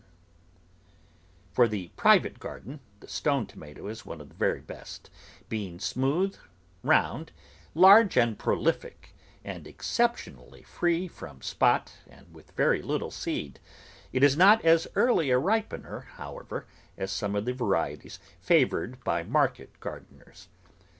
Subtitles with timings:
[0.01, 4.61] THE VEGETABLE GARDEN For the private garden the Stone tomato is one of the very
[4.61, 5.11] best,
[5.47, 6.35] being smooth,
[6.81, 7.31] round,
[7.75, 9.13] large, and prohfic,
[9.45, 13.59] and exceptionally free from spot and with very little seed;
[14.11, 16.65] it is not as early a ripener, how ever,
[16.97, 20.47] as some of the varieties favoured by market gardeners.